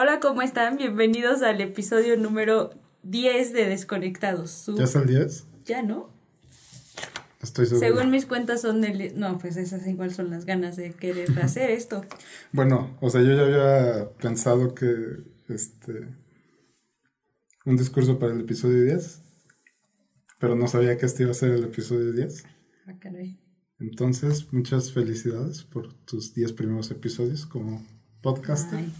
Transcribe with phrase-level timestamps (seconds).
[0.00, 0.76] Hola, ¿cómo están?
[0.76, 2.70] Bienvenidos al episodio número
[3.02, 4.70] 10 de Desconectados.
[4.76, 5.46] ¿Ya está el 10?
[5.64, 6.08] Ya, ¿no?
[7.42, 7.84] Estoy seguro.
[7.84, 9.18] Según mis cuentas son del...
[9.18, 12.04] No, pues esas igual son las ganas de querer hacer esto.
[12.52, 14.88] Bueno, o sea, yo ya había pensado que
[15.48, 16.14] este
[17.66, 19.20] un discurso para el episodio 10,
[20.38, 22.44] pero no sabía que este iba a ser el episodio 10.
[22.86, 23.40] Ah, caray.
[23.80, 27.84] Entonces, muchas felicidades por tus 10 primeros episodios como
[28.22, 28.78] podcaster.
[28.78, 28.94] Ay.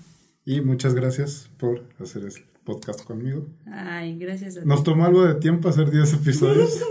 [0.49, 2.33] Y muchas gracias por hacer el
[2.65, 3.47] podcast conmigo.
[3.67, 4.67] Ay, gracias a ti.
[4.67, 6.83] Nos tomó algo de tiempo hacer 10 episodios,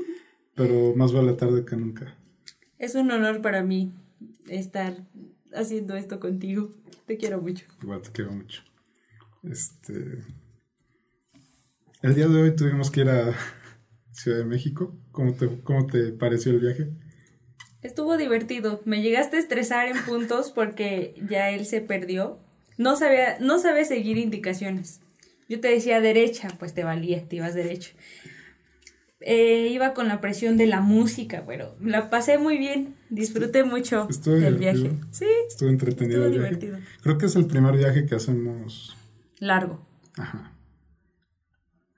[0.56, 2.18] pero más vale tarde que nunca.
[2.76, 3.94] Es un honor para mí
[4.48, 5.06] estar
[5.54, 6.74] haciendo esto contigo.
[7.06, 7.66] Te quiero mucho.
[7.80, 8.62] Igual te quiero mucho.
[9.44, 10.24] Este.
[12.02, 13.32] El día de hoy tuvimos que ir a
[14.10, 14.98] Ciudad de México.
[15.12, 16.90] ¿Cómo te, cómo te pareció el viaje?
[17.80, 18.80] Estuvo divertido.
[18.86, 22.43] Me llegaste a estresar en puntos porque ya él se perdió.
[22.78, 25.00] No sabía, no sabía seguir indicaciones.
[25.48, 27.92] Yo te decía derecha, pues te valía, te ibas derecho.
[29.20, 32.94] Eh, iba con la presión de la música, pero la pasé muy bien.
[33.10, 34.90] Disfruté mucho Estuvo del divertido.
[34.90, 35.04] viaje.
[35.12, 36.66] Sí, Estuvo entretenido Estuvo el viaje.
[36.66, 36.78] divertido.
[37.02, 38.96] Creo que es el primer viaje que hacemos.
[39.38, 39.86] largo.
[40.16, 40.52] Ajá.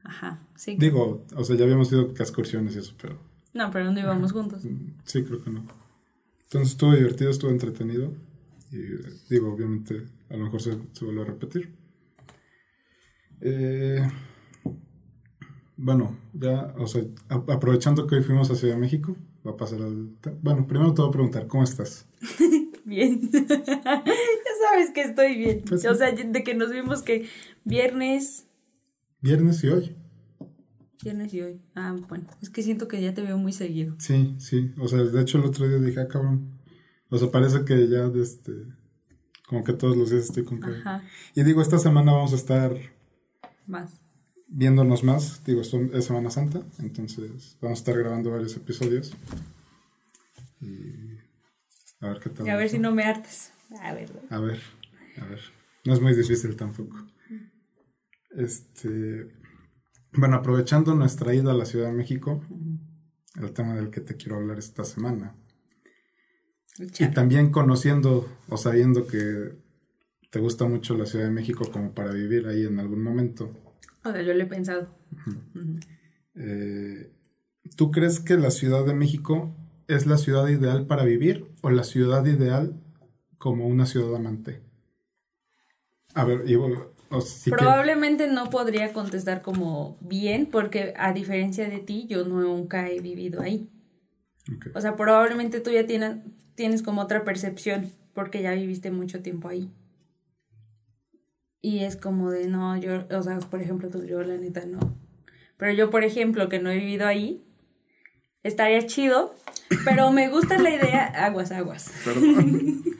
[0.05, 0.77] Ajá, sí.
[0.79, 3.19] Digo, o sea, ya habíamos ido a excursiones y eso, pero
[3.55, 4.63] No, pero no íbamos juntos.
[5.05, 5.67] sí, creo que no.
[6.45, 8.13] Entonces estuvo divertido, estuvo entretenido.
[8.71, 8.79] Y
[9.31, 11.75] digo, obviamente, a lo mejor se, se vuelve a repetir.
[13.41, 14.01] Eh,
[15.77, 19.17] bueno, ya, o sea, a- aprovechando que hoy fuimos a Ciudad de México,
[19.47, 20.11] va a pasar al...
[20.43, 22.07] Bueno, primero te voy a preguntar, ¿cómo estás?
[22.85, 23.21] Bien.
[23.33, 23.47] ya
[24.71, 25.63] sabes que estoy bien.
[25.69, 25.85] Pues.
[25.87, 27.27] O sea, de que nos vimos que
[27.65, 28.45] viernes,
[29.21, 29.97] Viernes y hoy.
[31.03, 31.61] viernes y hoy.
[31.75, 33.97] Ah, bueno, es que siento que ya te veo muy seguido.
[33.99, 34.71] Sí, sí.
[34.79, 36.47] O sea, de hecho el otro día dije, ah, cabrón.
[37.11, 38.53] O sea, parece que ya, de este,
[39.47, 40.71] como que todos los días estoy con que...
[40.71, 41.03] Ajá,
[41.35, 42.77] Y digo, esta semana vamos a estar
[43.67, 44.01] más.
[44.49, 45.45] viéndonos más.
[45.45, 49.15] Digo, es Semana Santa, entonces vamos a estar grabando varios episodios.
[50.61, 51.19] Y
[52.01, 52.47] a ver qué tal.
[52.47, 53.53] Y a ver si no me hartas.
[53.83, 54.11] A ver.
[54.31, 54.61] A ver,
[55.21, 55.41] a ver.
[55.85, 56.97] No es muy difícil tampoco.
[58.31, 59.29] Este.
[60.13, 62.43] Bueno, aprovechando nuestra ida a la Ciudad de México,
[63.41, 65.35] el tema del que te quiero hablar esta semana.
[66.99, 69.53] Y también conociendo o sabiendo que
[70.31, 73.51] te gusta mucho la Ciudad de México como para vivir ahí en algún momento.
[74.05, 74.89] O sea, yo lo he pensado.
[76.35, 77.11] Eh,
[77.77, 79.55] ¿Tú crees que la Ciudad de México
[79.89, 82.75] es la ciudad ideal para vivir o la ciudad ideal
[83.39, 84.61] como una ciudad amante?
[86.15, 86.93] A ver, Ivo,
[87.45, 93.01] que- Probablemente no podría contestar como bien, porque a diferencia de ti, yo nunca he
[93.01, 93.71] vivido ahí.
[94.75, 96.17] O sea, probablemente tú ya tienes,
[96.57, 99.71] tienes como otra percepción, porque ya viviste mucho tiempo ahí.
[101.63, 104.97] Y es como de, no, yo, o sea, por ejemplo, tú, yo la neta no.
[105.57, 107.43] Pero yo, por ejemplo, que no he vivido ahí,
[108.43, 109.35] estaría chido,
[109.85, 111.93] pero me gusta la idea, aguas, aguas.
[112.05, 112.83] Perdón.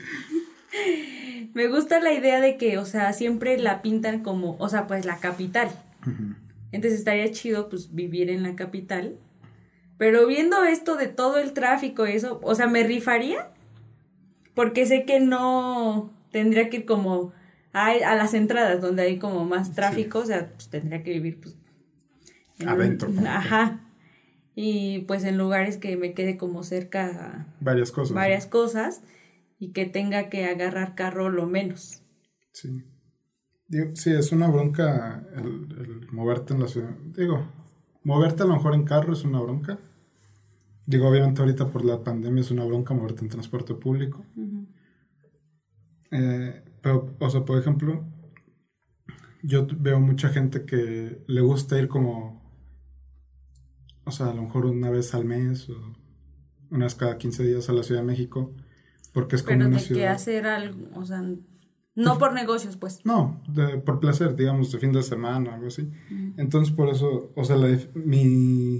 [1.55, 5.07] Me gusta la idea de que, o sea, siempre la pintan como, o sea, pues
[5.07, 5.71] la capital.
[6.71, 9.17] Entonces estaría chido, pues, vivir en la capital.
[9.99, 13.51] Pero viendo esto de todo el tráfico eso, o sea, me rifaría.
[14.55, 17.33] Porque sé que no tendría que ir como
[17.73, 21.41] a, a las entradas donde hay como más tráfico, o sea, pues tendría que vivir,
[21.41, 21.57] pues.
[22.59, 23.11] en Adentro.
[23.27, 23.81] Ajá.
[24.55, 28.15] Y pues en lugares que me quede como cerca Varias cosas.
[28.15, 29.03] varias cosas
[29.59, 32.03] y que tenga que agarrar carro lo menos.
[32.53, 32.83] Sí.
[33.69, 35.45] Digo, sí, es una bronca el,
[35.79, 36.97] el moverte en la ciudad.
[37.15, 37.47] Digo,
[38.07, 39.81] moverte a lo mejor en carro es una bronca.
[40.87, 44.25] Digo, obviamente ahorita por la pandemia es una bronca moverte en transporte público.
[46.13, 48.05] Eh, pero, o sea, por ejemplo,
[49.43, 52.41] yo veo mucha gente que le gusta ir como,
[54.05, 55.75] o sea, a lo mejor una vez al mes o
[56.71, 58.55] una vez cada 15 días a la Ciudad de México,
[59.13, 60.13] porque es como Pero una ciudad...
[60.13, 61.25] hacer algo, o sea,
[61.97, 63.01] no por negocios, pues.
[63.05, 65.91] No, de- por placer, digamos, de fin de semana o algo así.
[66.37, 68.79] Entonces, por eso, o sea, la mi.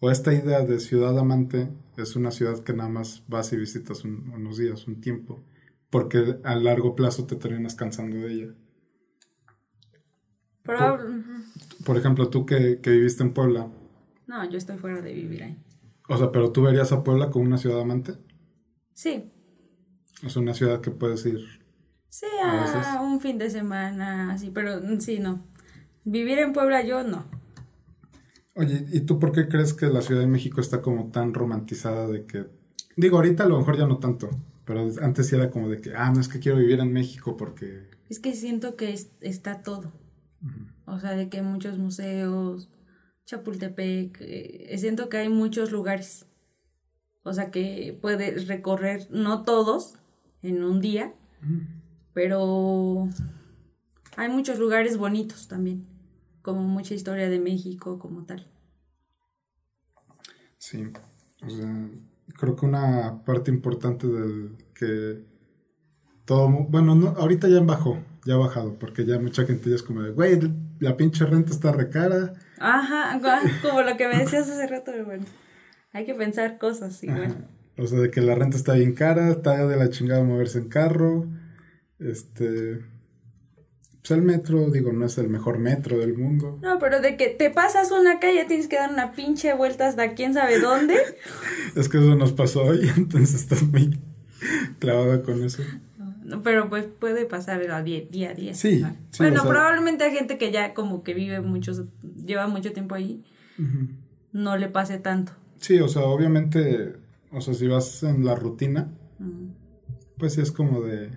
[0.00, 4.04] O esta idea de ciudad amante es una ciudad que nada más vas y visitas
[4.04, 5.44] un- unos días, un tiempo,
[5.90, 8.54] porque a largo plazo te terminas cansando de ella.
[10.94, 11.84] Ujú.
[11.84, 13.68] Por ejemplo, tú que, que viviste en Puebla,
[14.26, 15.58] No, yo estoy fuera de vivir ahí.
[16.08, 18.12] o sea, pero tú verías a Puebla como una ciudad amante.
[18.94, 19.30] Sí,
[20.28, 21.59] sea, una ciudad que puedes ir.
[22.10, 25.44] Sí, A un fin de semana, sí, pero mm, sí, no.
[26.04, 27.24] Vivir en Puebla yo no.
[28.54, 32.06] Oye, ¿y tú por qué crees que la Ciudad de México está como tan romantizada
[32.08, 32.46] de que...
[32.96, 34.28] Digo, ahorita a lo mejor ya no tanto,
[34.64, 37.36] pero antes sí era como de que, ah, no es que quiero vivir en México
[37.36, 39.92] porque Es que siento que está todo.
[40.84, 42.68] O sea, de que hay muchos museos,
[43.26, 46.26] Chapultepec, eh, siento que hay muchos lugares.
[47.22, 49.94] O sea, que puedes recorrer, no todos,
[50.42, 51.14] en un día,
[52.12, 53.08] pero
[54.16, 55.86] hay muchos lugares bonitos también,
[56.42, 58.46] como mucha historia de México como tal.
[60.58, 60.84] Sí,
[61.42, 61.88] o sea,
[62.38, 65.24] creo que una parte importante del que
[66.24, 69.82] todo, bueno, no, ahorita ya bajó, ya ha bajado, porque ya mucha gente ya es
[69.82, 70.38] como de, güey,
[70.78, 72.34] la pinche renta está recara.
[72.58, 73.18] Ajá,
[73.62, 75.24] como lo que me decías hace rato, bueno,
[75.92, 77.48] hay que pensar cosas igual.
[77.78, 80.68] O sea, de que la renta está bien cara, está de la chingada moverse en
[80.68, 81.26] carro,
[82.00, 82.80] este...
[84.00, 86.58] Pues el metro, digo, no es el mejor metro del mundo.
[86.62, 90.14] No, pero de que te pasas una calle tienes que dar una pinche vuelta hasta
[90.14, 90.94] quién sabe dónde.
[91.76, 94.00] es que eso nos pasó hoy, entonces estás muy
[94.78, 95.62] clavada con eso.
[96.42, 98.54] pero pues puede pasar a día, a día.
[98.54, 98.82] Sí.
[99.18, 101.72] bueno, probablemente hay gente que ya como que vive mucho,
[102.24, 103.22] lleva mucho tiempo ahí,
[104.32, 105.32] no le pase tanto.
[105.58, 106.96] Sí, o sea, obviamente,
[107.32, 108.90] o sea, si vas en la rutina,
[110.16, 111.10] pues sí es como de,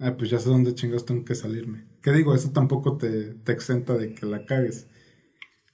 [0.00, 1.84] ah, pues ya sé dónde chingas tengo que salirme.
[2.02, 2.34] ¿Qué digo?
[2.34, 4.86] Eso tampoco te, te exenta de que la cagues.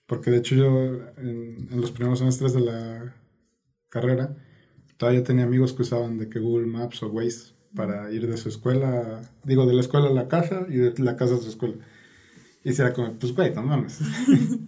[0.07, 0.67] Porque de hecho yo
[1.19, 3.15] en, en los primeros semestres de la
[3.89, 4.37] carrera,
[4.97, 8.49] todavía tenía amigos que usaban de que Google Maps o Waze para ir de su
[8.49, 11.77] escuela, digo, de la escuela a la casa y de la casa a su escuela.
[12.63, 13.99] Y se era como, pues güey, no mames.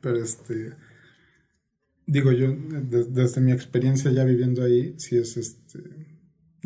[0.00, 0.74] Pero este,
[2.06, 5.80] digo yo, desde mi experiencia ya viviendo ahí, sí es este,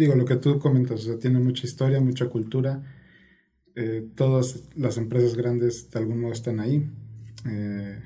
[0.01, 2.83] digo, lo que tú comentas, o sea, tiene mucha historia, mucha cultura.
[3.77, 6.91] Eh, todas las empresas grandes de algún modo están ahí.
[7.47, 8.03] Eh,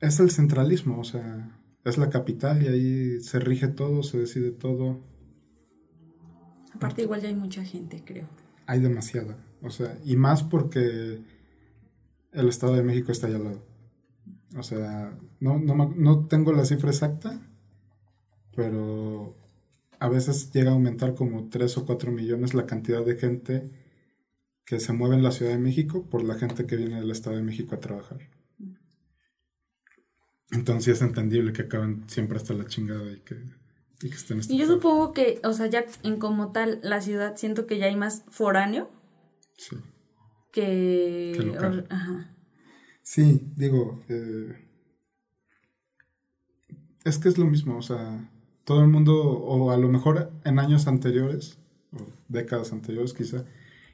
[0.00, 4.50] es el centralismo, o sea, es la capital y ahí se rige todo, se decide
[4.50, 5.00] todo.
[6.74, 8.28] Aparte igual ya hay mucha gente, creo.
[8.66, 11.20] Hay demasiada, o sea, y más porque
[12.32, 13.62] el Estado de México está allá al lado.
[14.56, 17.40] O sea, no, no, no tengo la cifra exacta,
[18.58, 19.36] pero
[20.00, 23.70] a veces llega a aumentar como 3 o 4 millones la cantidad de gente
[24.64, 27.36] que se mueve en la Ciudad de México por la gente que viene del Estado
[27.36, 28.18] de México a trabajar.
[30.50, 33.36] Entonces es entendible que acaben siempre hasta la chingada y que,
[34.02, 34.40] y que estén...
[34.48, 37.86] Y yo supongo que, o sea, ya en como tal la ciudad siento que ya
[37.86, 38.90] hay más foráneo.
[39.56, 39.76] Sí.
[40.50, 41.86] Que...
[41.90, 42.34] Ajá.
[43.02, 44.68] Sí, digo, eh,
[47.04, 48.28] es que es lo mismo, o sea,
[48.68, 51.56] todo el mundo, o a lo mejor en años anteriores,
[51.90, 53.44] o décadas anteriores quizá,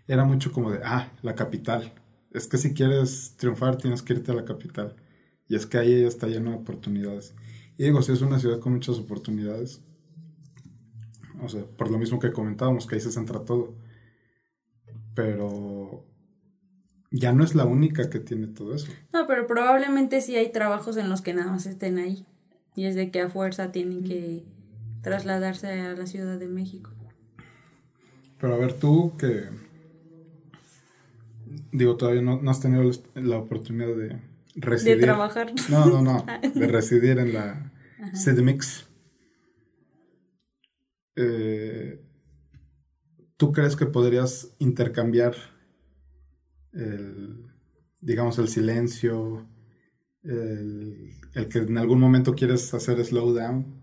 [0.09, 1.93] era mucho como de, ah, la capital.
[2.33, 4.97] Es que si quieres triunfar tienes que irte a la capital.
[5.47, 7.37] Y es que ahí está lleno de oportunidades.
[7.79, 9.81] Y digo, si es una ciudad con muchas oportunidades,
[11.41, 13.77] o sea, por lo mismo que comentábamos, que ahí se centra todo.
[15.15, 16.05] Pero
[17.13, 18.89] ya no es la única que tiene todo eso.
[19.13, 22.27] No, pero probablemente sí hay trabajos en los que nada más estén ahí.
[22.75, 24.43] Y es de que a fuerza tienen que
[25.05, 26.91] trasladarse a la Ciudad de México.
[28.41, 29.49] Pero a ver, tú que...
[31.71, 34.21] Digo, todavía no, no has tenido la oportunidad de
[34.55, 35.53] de trabajar.
[35.69, 36.25] No, no, no.
[36.55, 37.73] De residir en la
[38.13, 38.87] CDMX.
[41.17, 42.01] Eh,
[43.37, 45.35] ¿Tú crees que podrías intercambiar
[46.73, 47.47] el,
[48.01, 49.47] digamos, el silencio,
[50.23, 51.11] el,
[51.51, 53.83] que en algún momento quieres hacer slowdown,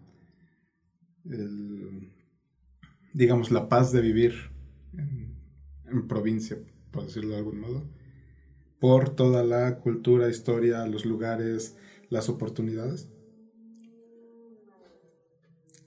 [3.14, 4.34] digamos, la paz de vivir
[5.86, 6.58] en provincia,
[6.92, 7.84] por decirlo de algún modo?
[8.82, 11.78] por toda la cultura, historia, los lugares,
[12.10, 13.08] las oportunidades?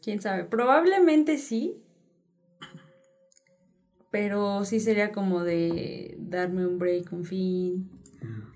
[0.01, 1.83] Quién sabe, probablemente sí,
[4.13, 7.91] pero sí sería como de darme un break, un fin.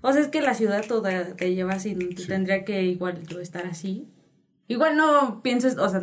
[0.01, 1.95] O sea, es que la ciudad toda te lleva así,
[2.25, 4.07] tendría que igual yo estar así.
[4.69, 5.99] Igual no pienso, o sea,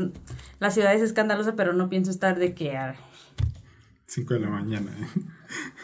[0.58, 2.76] la ciudad es escandalosa, pero no pienso estar de que...
[4.06, 5.20] 5 de la mañana, ¿eh?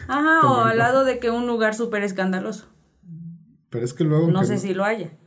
[0.09, 2.67] Ajá, o al lado de que un lugar súper escandaloso.
[3.69, 4.29] Pero es que luego...
[4.29, 5.17] No sé si lo haya.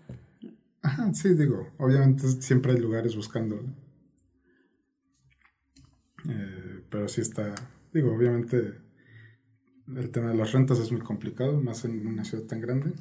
[0.83, 3.65] Ajá, sí, digo, obviamente siempre hay lugares buscando.
[6.29, 7.55] Eh, pero sí está,
[7.91, 8.75] digo, obviamente
[9.97, 12.93] el tema de las rentas es muy complicado, más en una ciudad tan grande,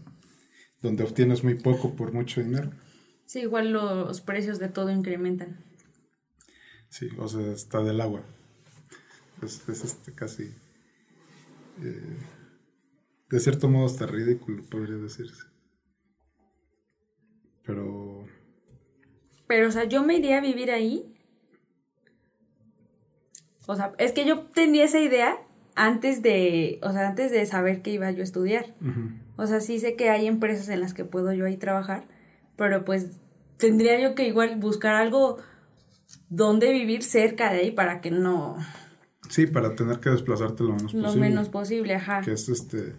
[0.81, 2.71] donde obtienes muy poco por mucho dinero.
[3.25, 5.63] Sí, igual los precios de todo incrementan.
[6.89, 8.23] Sí, o sea, está del agua.
[9.41, 10.53] Es, es este casi
[11.83, 12.17] eh,
[13.29, 15.43] de cierto modo hasta ridículo, podría decirse.
[17.65, 18.25] Pero...
[19.47, 21.11] Pero, o sea, yo me iría a vivir ahí.
[23.67, 25.37] O sea, es que yo tenía esa idea
[25.75, 28.75] antes de, o sea, antes de saber que iba yo a estudiar.
[29.37, 32.07] O sea, sí sé que hay empresas en las que puedo yo ahí trabajar,
[32.55, 33.19] pero pues
[33.57, 35.37] tendría yo que igual buscar algo
[36.29, 38.57] donde vivir cerca de ahí para que no...
[39.29, 41.07] Sí, para tener que desplazarte lo menos posible.
[41.07, 42.21] Lo menos posible, ajá.
[42.21, 42.95] Que es este,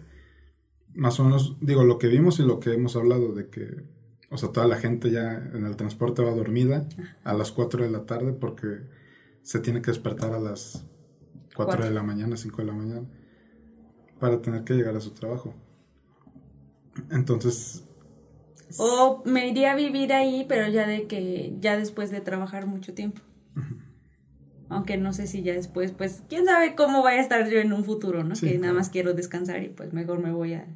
[0.93, 3.83] más o menos, digo, lo que vimos y lo que hemos hablado de que,
[4.29, 6.87] o sea, toda la gente ya en el transporte va dormida
[7.23, 8.67] a las 4 de la tarde porque
[9.41, 10.85] se tiene que despertar a las
[11.55, 13.07] 4 de la mañana, 5 de la mañana,
[14.19, 15.55] para tener que llegar a su trabajo.
[17.09, 17.86] Entonces...
[18.77, 22.93] O me iría a vivir ahí, pero ya de que, ya después de trabajar mucho
[22.93, 23.21] tiempo.
[24.69, 27.71] Aunque no sé si ya después, pues, quién sabe cómo vaya a estar yo en
[27.71, 28.35] un futuro, ¿no?
[28.35, 30.67] que nada más quiero descansar y pues mejor me voy a,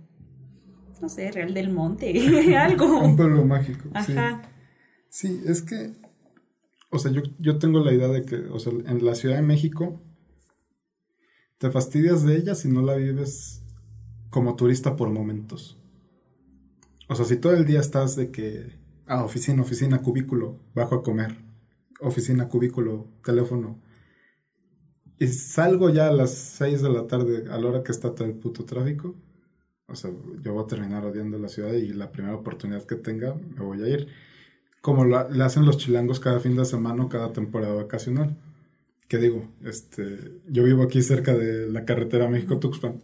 [1.01, 2.13] no sé, Real del Monte,
[2.57, 2.99] algo.
[2.99, 3.89] un pueblo mágico.
[3.93, 4.43] Ajá.
[5.09, 5.41] Sí.
[5.45, 5.91] es que,
[6.89, 9.41] o sea, yo, yo tengo la idea de que, o sea, en la Ciudad de
[9.41, 10.01] México
[11.57, 13.61] te fastidias de ella si no la vives
[14.29, 15.80] como turista por momentos.
[17.11, 18.71] O sea, si todo el día estás de que,
[19.05, 21.35] ah, oficina, oficina, cubículo, bajo a comer,
[21.99, 23.81] oficina, cubículo, teléfono,
[25.19, 28.25] y salgo ya a las 6 de la tarde a la hora que está todo
[28.25, 29.13] el puto tráfico,
[29.87, 30.09] o sea,
[30.41, 33.83] yo voy a terminar odiando la ciudad y la primera oportunidad que tenga me voy
[33.83, 34.07] a ir.
[34.81, 38.37] Como le hacen los chilangos cada fin de semana o cada temporada vacacional.
[39.09, 39.49] ¿Qué digo?
[39.65, 43.01] Este, yo vivo aquí cerca de la carretera México-Tuxpan.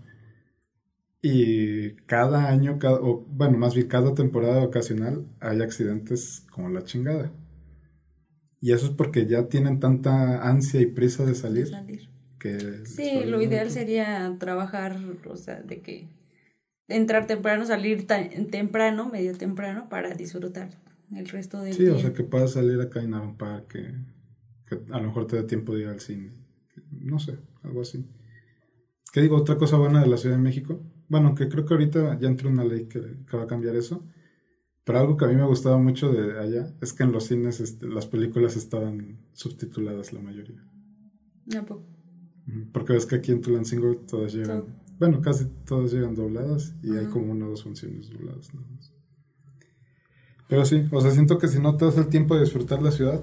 [1.21, 6.83] Y cada año, cada, o bueno, más bien cada temporada vacacional hay accidentes como la
[6.83, 7.31] chingada.
[8.59, 11.71] Y eso es porque ya tienen tanta ansia y prisa de salir.
[12.39, 16.07] Que sí, lo ideal sería trabajar, o sea, de que
[16.88, 20.69] entrar temprano, salir temprano, medio temprano, para disfrutar
[21.15, 21.93] el resto del sí, día.
[21.93, 23.95] Sí, o sea, que puedas salir a caminar un parque
[24.67, 26.31] que a lo mejor te da tiempo de ir al cine.
[26.91, 28.05] No sé, algo así.
[29.12, 29.38] ¿Qué digo?
[29.38, 30.81] Otra cosa buena de la Ciudad de México.
[31.09, 32.99] Bueno, que creo que ahorita ya entró una ley que,
[33.35, 34.03] va a cambiar eso.
[34.83, 37.59] Pero algo que a mí me gustaba mucho de allá es que en los cines
[37.59, 40.63] este, las películas estaban subtituladas la mayoría.
[41.45, 41.79] No, pues.
[42.71, 44.63] Porque ves que aquí en Tulancingo todas llegan.
[44.97, 48.93] Bueno, casi todas llegan dobladas y hay como una o dos funciones dobladas más.
[50.47, 52.91] Pero sí, o sea, siento que si no te das el tiempo de disfrutar la
[52.91, 53.21] ciudad,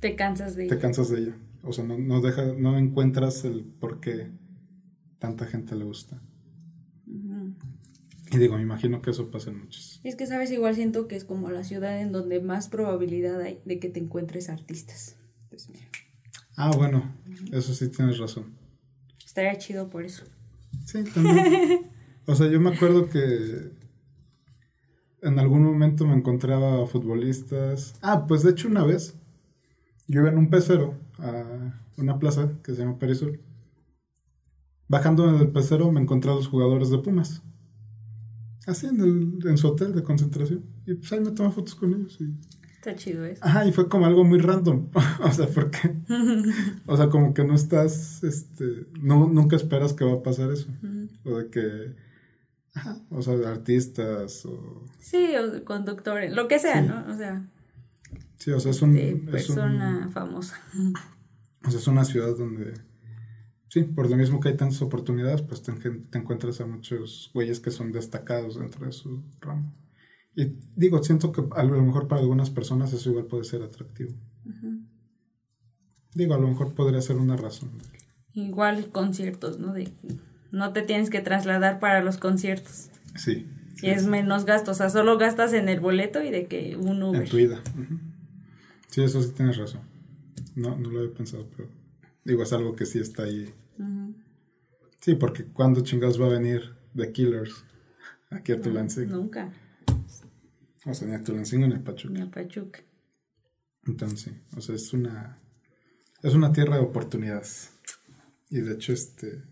[0.00, 0.74] te cansas de ella.
[0.74, 1.36] Te cansas de ella.
[1.62, 4.30] O sea, no, no, deja, no encuentras el por qué
[5.18, 6.20] tanta gente le gusta.
[8.32, 10.00] Y digo, me imagino que eso pasa en muchos.
[10.04, 10.50] Es que, ¿sabes?
[10.52, 13.98] Igual siento que es como la ciudad en donde más probabilidad hay de que te
[13.98, 15.16] encuentres artistas.
[15.48, 15.68] Pues
[16.56, 17.12] ah, bueno,
[17.52, 18.54] eso sí tienes razón.
[19.24, 20.24] Estaría chido por eso.
[20.86, 21.90] Sí, también.
[22.26, 23.72] o sea, yo me acuerdo que
[25.22, 27.94] en algún momento me encontraba futbolistas.
[28.00, 29.14] Ah, pues de hecho una vez
[30.06, 33.40] yo iba en un pecero a una plaza que se llama Perisur.
[34.88, 37.42] Bajando del pecero me encontré a los jugadores de Pumas.
[38.66, 40.64] Así en, el, en su hotel de concentración.
[40.86, 42.18] Y pues ahí me tomé fotos con ellos.
[42.20, 42.34] Y...
[42.76, 43.44] Está chido eso.
[43.44, 44.88] Ajá, y fue como algo muy random.
[45.22, 45.96] o sea, porque.
[46.86, 48.22] o sea, como que no estás.
[48.24, 50.68] este no, Nunca esperas que va a pasar eso.
[51.24, 51.94] O de que.
[52.74, 54.86] Ajá, o sea, artistas o.
[55.00, 57.12] Sí, o conductores, lo que sea, ¿no?
[57.12, 57.44] O sea.
[58.40, 58.94] Sí, o sea, es un...
[59.30, 60.58] persona famosa.
[61.62, 62.72] O sea, es una ciudad donde...
[63.70, 65.72] Sí, por lo mismo que hay tantas oportunidades, pues te,
[66.18, 69.72] encuentras a muchos güeyes que son destacados dentro de su ramo.
[70.34, 74.12] Y digo, siento que a lo mejor para algunas personas eso igual puede ser atractivo.
[76.14, 77.70] Digo, a lo mejor podría ser una razón.
[78.34, 79.72] Igual conciertos, ¿no?
[79.72, 79.88] De,
[80.50, 82.90] no te tienes que trasladar para los conciertos.
[83.14, 83.46] Sí.
[83.82, 87.14] y es menos gasto, o sea, solo gastas en el boleto y de que uno...
[87.14, 87.62] En tu ida.
[88.88, 89.82] Sí, eso sí tienes razón.
[90.56, 91.68] No, no lo había pensado, pero
[92.24, 93.54] digo, es algo que sí está ahí.
[95.00, 97.64] Sí, porque cuando chingados va a venir The Killers
[98.30, 99.16] aquí a Tulancingo?
[99.16, 99.52] Nunca.
[100.84, 102.14] O sea, ni a Tulancingo ni a Pachuca.
[102.14, 102.80] Ni a Pachuca.
[103.86, 105.38] Entonces, o sea, es una,
[106.22, 107.72] es una tierra de oportunidades.
[108.50, 109.42] Y de hecho, este...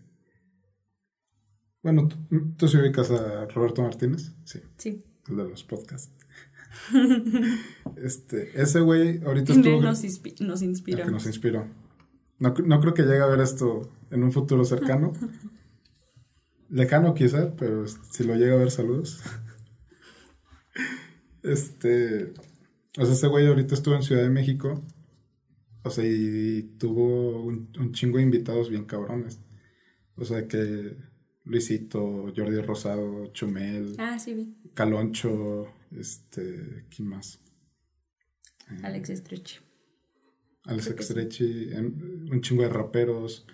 [1.81, 2.17] Bueno, ¿tú,
[2.57, 4.33] ¿tú se ubicas a Roberto Martínez?
[4.43, 4.59] Sí.
[4.77, 5.03] Sí.
[5.29, 6.11] El de los podcasts.
[7.95, 9.81] este, ese güey ahorita estuvo...
[9.81, 10.03] Nos,
[10.41, 11.05] nos inspiró.
[11.05, 11.67] Que nos inspiró.
[12.37, 15.13] No, no, creo que llegue a ver esto en un futuro cercano.
[16.69, 19.21] Lejano quizá, pero si lo llega a ver, saludos.
[21.43, 22.33] este...
[22.97, 24.83] O sea, ese güey ahorita estuvo en Ciudad de México.
[25.83, 29.39] O sea, y, tuvo un, un, chingo de invitados bien cabrones.
[30.15, 30.95] O sea, que
[31.45, 37.39] Luisito, Jordi Rosado, Chumel, ah, sí, Caloncho, este, ¿quién más?
[38.69, 39.09] Eh, Alex.
[39.09, 41.13] Alex que sí.
[41.13, 43.47] Extrechi, em, un chingo de raperos.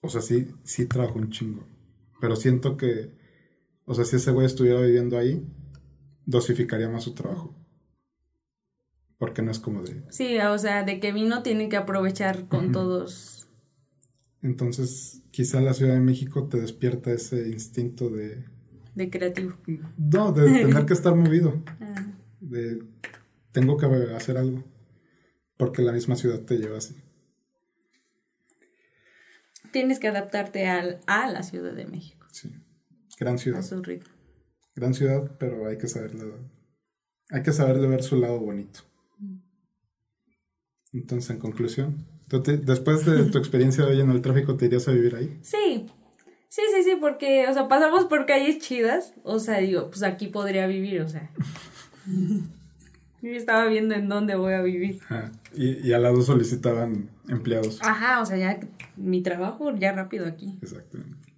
[0.00, 1.66] O sea, sí, sí trabajo un chingo.
[2.20, 3.12] Pero siento que,
[3.84, 5.46] o sea, si ese güey estuviera viviendo ahí,
[6.24, 7.54] dosificaría más su trabajo.
[9.18, 10.04] Porque no es como de...
[10.10, 13.48] Sí, o sea, de que vino tiene que aprovechar con todos.
[14.42, 18.44] Entonces, quizá la Ciudad de México te despierta ese instinto de...
[18.94, 19.56] De creativo.
[19.96, 21.62] No, de tener que estar movido.
[21.80, 22.82] Ah, De
[23.56, 24.62] tengo que hacer algo.
[25.56, 26.94] Porque la misma ciudad te lleva así.
[29.72, 32.52] Tienes que adaptarte al, a la Ciudad de México, Sí.
[33.18, 33.62] Gran a ciudad.
[33.62, 34.12] su ritmo.
[34.74, 36.24] Gran ciudad, pero hay que saberle,
[37.30, 38.80] hay que saberle ver su lado bonito.
[40.92, 44.66] Entonces, en conclusión, ¿tú te- después de tu experiencia de hoy en el tráfico, ¿te
[44.66, 45.38] irías a vivir ahí?
[45.42, 45.86] Sí,
[46.48, 50.28] sí, sí, sí, porque, o sea, pasamos por calles chidas, o sea, digo, pues aquí
[50.28, 51.30] podría vivir, o sea.
[53.26, 55.00] Yo estaba viendo en dónde voy a vivir.
[55.04, 55.32] Ajá.
[55.52, 57.80] Y, y al lado solicitaban empleados.
[57.82, 58.60] Ajá, o sea, ya
[58.96, 60.56] mi trabajo ya rápido aquí.
[60.62, 61.32] Exactamente.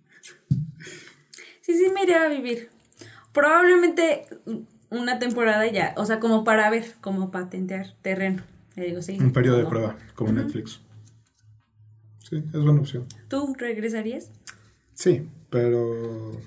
[1.62, 2.68] Sí, sí, me iría a vivir.
[3.33, 4.26] Probablemente
[4.90, 8.42] una temporada ya, o sea, como para ver, como patentear terreno.
[8.76, 9.16] Le digo, sí.
[9.18, 10.80] Un periodo de prueba, como Netflix.
[12.28, 13.07] Sí, es buena opción.
[13.28, 14.30] ¿Tú regresarías?
[14.92, 16.38] Sí, pero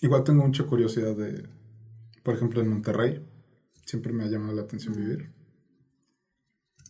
[0.00, 1.46] igual tengo mucha curiosidad de,
[2.24, 3.22] por ejemplo, en Monterrey.
[3.92, 5.28] Siempre me ha llamado la atención vivir.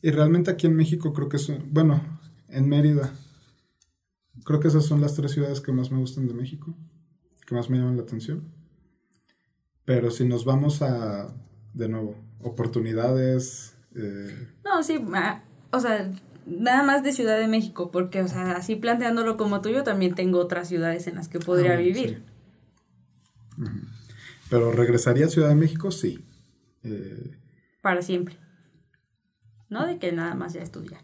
[0.02, 2.00] Y realmente aquí en México creo que es, bueno,
[2.48, 3.12] en Mérida.
[4.44, 6.76] Creo que esas son las tres ciudades que más me gustan de México,
[7.44, 8.44] que más me llaman la atención.
[9.84, 11.34] Pero si nos vamos a,
[11.74, 15.04] de nuevo, oportunidades, eh, No, sí,
[15.72, 16.08] o sea,
[16.46, 20.14] nada más de Ciudad de México, porque, o sea, así planteándolo como tú, yo también
[20.14, 22.22] tengo otras ciudades en las que podría Ah, vivir.
[23.58, 23.64] sí.
[24.48, 26.24] Pero regresaría a Ciudad de México, sí.
[26.84, 27.38] Eh,
[27.82, 28.36] Para siempre.
[29.68, 31.02] No de que nada más ya estudiar.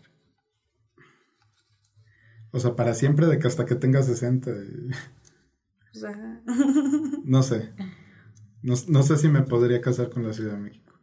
[2.50, 4.50] O sea, para siempre de que hasta que tenga 60.
[4.50, 4.90] y-
[5.96, 6.42] O sea,
[7.24, 7.72] no sé.
[8.62, 10.98] No, no sé si me podría casar con la Ciudad de México.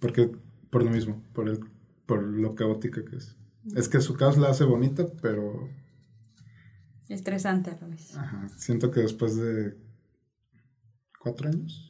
[0.00, 0.30] Porque,
[0.70, 1.60] por lo mismo, por, el,
[2.06, 3.36] por lo caótica que es.
[3.74, 5.68] Es que su caos la hace bonita, pero
[7.08, 8.16] estresante a la vez.
[8.16, 9.76] ajá, siento que después de
[11.18, 11.87] cuatro años,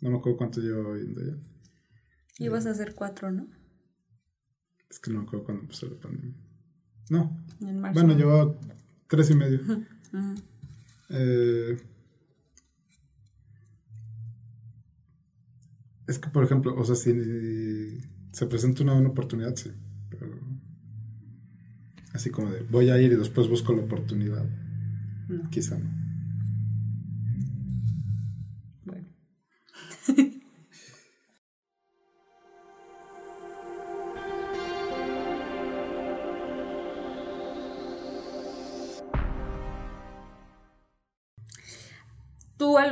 [0.00, 1.36] no me acuerdo cuánto llevo viviendo allá.
[2.38, 3.48] Ibas a hacer cuatro, ¿no?
[4.90, 6.34] Es que no me acuerdo cuándo empezó la pandemia.
[7.10, 8.00] No, En marzo.
[8.00, 8.54] bueno, llevaba
[9.08, 9.60] tres y medio.
[11.10, 11.78] Eh,
[16.06, 17.98] es que, por ejemplo, o sea, si
[18.32, 19.70] se presenta una buena oportunidad, sí.
[20.10, 20.38] Pero
[22.14, 24.46] así como de voy a ir y después busco la oportunidad,
[25.28, 25.48] No.
[25.50, 25.90] quizá no.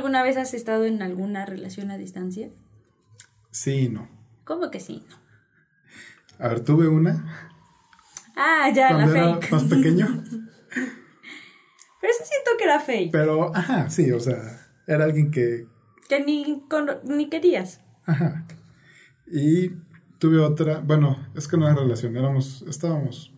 [0.07, 2.49] Alguna vez has estado en alguna relación a distancia?
[3.51, 4.07] Sí y no.
[4.45, 5.03] ¿Cómo que sí?
[5.09, 6.45] No.
[6.45, 7.25] A ver, tuve una
[8.37, 9.51] Ah, ya, la era fake.
[9.51, 10.05] más pequeño,
[11.99, 13.11] Pero eso siento que era fake.
[13.11, 15.67] pero, ajá, sí, o sea, era alguien que,
[16.07, 16.63] Que ni,
[17.03, 17.81] ni querías.
[18.05, 18.45] ajá.
[19.29, 19.71] Y
[20.19, 23.33] tuve otra, bueno, es que no era relación, éramos, estábamos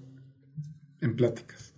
[1.01, 1.68] en pláticas.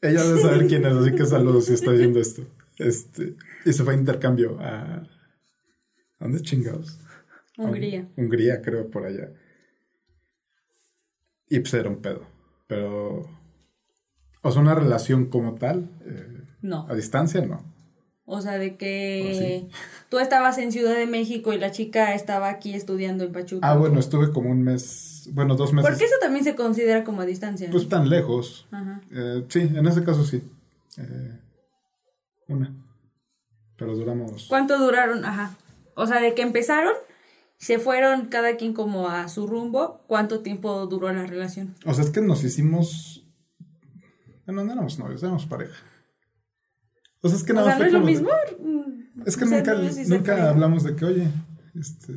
[0.00, 2.42] Ella debe saber quién es, así que saludos si está viendo esto.
[2.78, 4.96] Este, y se fue a intercambio a...
[4.96, 5.08] ¿a
[6.20, 6.98] ¿Dónde chingados?
[7.56, 8.08] A Hungría.
[8.16, 9.32] Hungría, creo, por allá.
[11.48, 12.26] Y pues era un pedo.
[12.66, 13.28] Pero...
[14.42, 16.86] O sea, una relación como tal, eh, No.
[16.88, 17.64] a distancia, no.
[18.30, 19.68] O sea, de Oh, que
[20.10, 23.66] tú estabas en Ciudad de México y la chica estaba aquí estudiando en Pachuca.
[23.68, 25.88] Ah, bueno, estuve como un mes, bueno, dos meses.
[25.88, 27.68] Porque eso también se considera como a distancia.
[27.68, 27.72] ¿no?
[27.72, 28.66] Pues tan lejos.
[28.70, 29.00] Ajá.
[29.10, 30.42] Eh, sí, en ese caso sí.
[30.98, 31.40] Eh,
[32.48, 32.74] una.
[33.78, 34.46] Pero duramos.
[34.46, 35.24] ¿Cuánto duraron?
[35.24, 35.56] Ajá.
[35.94, 36.92] O sea, de que empezaron,
[37.56, 40.02] se fueron cada quien como a su rumbo.
[40.06, 41.76] ¿Cuánto tiempo duró la relación?
[41.86, 43.24] O sea, es que nos hicimos.
[44.44, 45.76] Bueno, no éramos novios, éramos pareja.
[47.22, 48.68] O sea, es que O nada sea, más ¿no fue es lo de- mismo?
[48.68, 51.28] Mm, Es que ser nunca, nunca hablamos de que, oye,
[51.78, 52.14] este.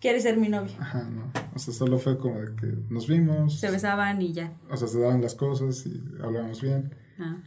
[0.00, 0.74] ¿Quieres ser mi novia?
[0.78, 1.32] Ajá, no.
[1.54, 3.58] O sea, solo fue como de que nos vimos.
[3.58, 4.56] Se besaban y ya.
[4.70, 6.94] O sea, se daban las cosas y hablábamos bien.
[7.18, 7.42] Ah.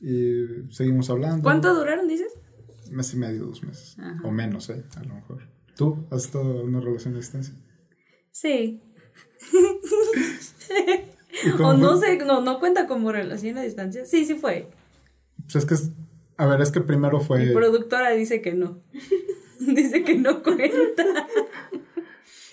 [0.00, 1.42] Y seguimos hablando.
[1.42, 2.32] ¿Cuánto duraron, dices?
[2.90, 3.98] Mes y medio, dos meses.
[3.98, 4.20] Ajá.
[4.26, 4.84] O menos, ¿eh?
[4.96, 5.42] A lo mejor.
[5.76, 7.54] ¿Tú has estado en una relación a distancia?
[8.32, 8.82] Sí.
[11.44, 12.18] ¿Y cómo O no fue?
[12.18, 14.04] sé, no, no cuenta como relación a distancia.
[14.06, 14.68] Sí, sí fue.
[15.52, 15.90] Pues es que, es-
[16.36, 18.82] a ver, es que primero Mi fue, productora dice que no.
[19.60, 21.04] Dice que no cuenta.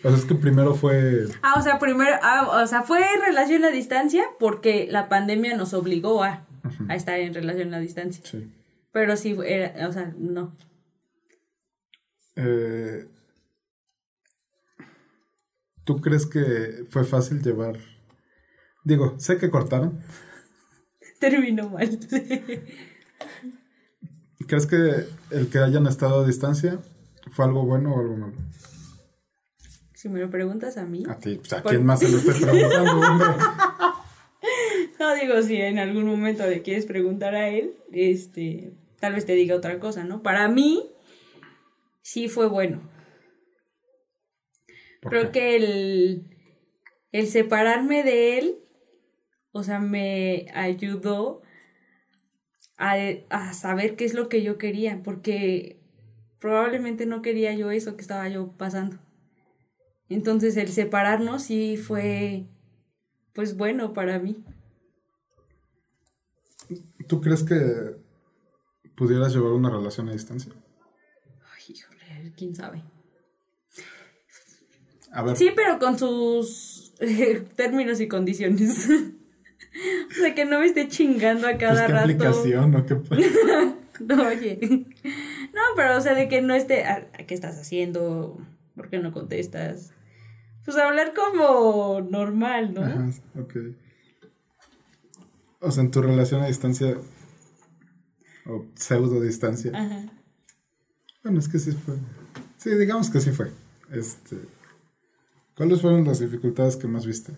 [0.04, 1.26] O sea, es que primero fue...
[1.42, 5.74] Ah, o sea, primero, ah, o sea, fue relación a distancia porque la pandemia nos
[5.74, 6.46] obligó a,
[6.90, 8.22] a estar en relación a distancia.
[8.26, 8.52] Sí.
[8.92, 10.54] Pero sí, era, o sea, no.
[12.36, 13.08] Eh,
[15.86, 17.78] ¿Tú crees que fue fácil llevar?
[18.84, 20.00] Digo, sé que cortaron.
[21.19, 21.99] Terminó mal.
[24.47, 26.80] ¿Crees que el que hayan estado a distancia
[27.32, 28.36] fue algo bueno o algo malo?
[29.93, 31.03] Si me lo preguntas a mí.
[31.10, 33.27] A ti, pues a quién más se lo estoy preguntando, hombre.
[34.99, 39.34] No digo si en algún momento le quieres preguntar a él, este, tal vez te
[39.34, 40.23] diga otra cosa, ¿no?
[40.23, 40.89] Para mí
[42.01, 42.82] sí fue bueno.
[45.01, 45.32] ¿Por Creo qué?
[45.32, 46.23] que el,
[47.12, 48.56] el separarme de él,
[49.58, 51.41] o sea, me ayudó
[52.78, 52.96] a,
[53.30, 55.80] a saber qué es lo que yo quería, porque
[56.39, 58.98] probablemente no quería yo eso que estaba yo pasando.
[60.10, 62.46] Entonces el separarnos sí fue,
[63.34, 64.43] pues bueno para mí.
[67.08, 67.98] ¿Tú crees que
[68.96, 70.54] pudieras llevar una relación a distancia?
[71.56, 72.84] Ay, híjole, quién sabe.
[75.12, 78.89] A ver, Sí, pero con sus eh, términos y condiciones.
[80.12, 82.04] o sea, que no me esté chingando a pues cada qué rato.
[82.04, 82.98] aplicación o qué...
[84.00, 84.60] No, oye.
[85.54, 86.86] No, pero o sea, de que no esté.
[86.86, 88.38] ah, ¿Qué estás haciendo?
[88.76, 89.92] ¿Por qué no contestas?
[90.63, 92.84] Pues hablar como normal, ¿no?
[92.84, 93.10] Ajá,
[93.40, 93.56] ok.
[95.62, 96.96] O sea, en tu relación a distancia
[98.46, 99.72] o pseudo distancia.
[99.74, 100.06] Ajá.
[101.24, 101.96] Bueno, es que sí fue.
[102.58, 103.52] Sí, digamos que sí fue.
[103.92, 104.38] Este,
[105.56, 107.34] ¿Cuáles fueron las dificultades que más viste?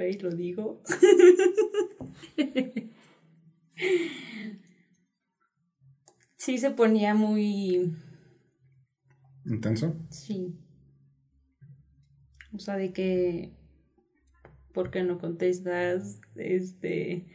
[0.00, 0.22] ¿Veis?
[0.22, 0.82] Lo digo.
[6.36, 7.94] sí se ponía muy.
[9.44, 9.94] ¿Intenso?
[10.08, 10.58] Sí.
[12.54, 13.52] O sea, de que.
[14.72, 16.22] ¿Por qué no contestas?
[16.34, 17.26] Este.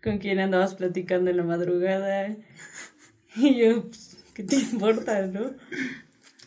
[0.00, 2.36] ¿Con quién andabas platicando en la madrugada?
[3.34, 5.54] Y yo, pues, ¿qué te importa, no?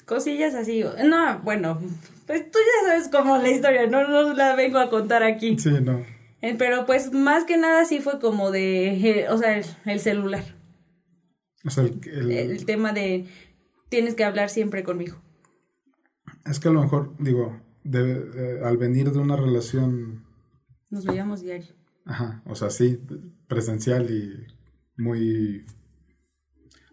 [0.06, 0.84] Cosillas así.
[1.04, 1.80] No, bueno,
[2.28, 5.58] pues tú ya sabes cómo la historia, no, no la vengo a contar aquí.
[5.58, 6.04] Sí, no.
[6.42, 9.26] Eh, Pero pues más que nada sí fue como de.
[9.30, 10.44] o sea, el, el celular.
[11.66, 13.26] O sea, el- el- El tema de.
[13.90, 15.18] Tienes que hablar siempre conmigo.
[16.46, 20.26] es que a lo mejor, digo, de- eh, al venir de una relación,
[20.92, 21.74] Nos veíamos diario.
[22.06, 23.00] ajá, o sea, sí,
[23.48, 24.46] presencial y
[24.98, 25.66] muy,